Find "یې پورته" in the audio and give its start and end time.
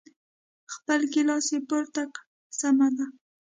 1.53-2.03